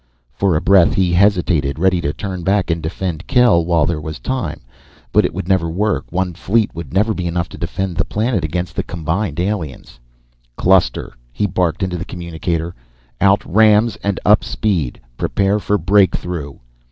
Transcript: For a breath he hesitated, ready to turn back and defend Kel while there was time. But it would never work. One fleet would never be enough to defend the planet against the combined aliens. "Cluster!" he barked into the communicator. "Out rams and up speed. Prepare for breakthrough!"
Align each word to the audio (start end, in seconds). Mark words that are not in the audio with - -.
For 0.33 0.55
a 0.55 0.61
breath 0.61 0.95
he 0.95 1.13
hesitated, 1.13 1.77
ready 1.77 2.01
to 2.01 2.11
turn 2.11 2.41
back 2.41 2.71
and 2.71 2.81
defend 2.81 3.27
Kel 3.27 3.63
while 3.63 3.85
there 3.85 4.01
was 4.01 4.17
time. 4.17 4.61
But 5.11 5.25
it 5.25 5.31
would 5.31 5.47
never 5.47 5.69
work. 5.69 6.05
One 6.11 6.33
fleet 6.33 6.73
would 6.73 6.91
never 6.91 7.13
be 7.13 7.27
enough 7.27 7.49
to 7.49 7.57
defend 7.59 7.97
the 7.97 8.03
planet 8.03 8.43
against 8.43 8.75
the 8.75 8.81
combined 8.81 9.39
aliens. 9.39 9.99
"Cluster!" 10.57 11.13
he 11.31 11.45
barked 11.45 11.83
into 11.83 11.97
the 11.99 12.05
communicator. 12.05 12.73
"Out 13.19 13.45
rams 13.45 13.95
and 13.97 14.19
up 14.25 14.43
speed. 14.43 14.99
Prepare 15.17 15.59
for 15.59 15.77
breakthrough!" 15.77 16.57